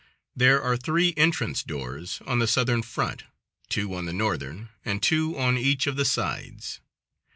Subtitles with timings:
[0.35, 3.25] There are three entrance doors on the southern front,
[3.69, 6.79] two on the northern, and two on each of the sides.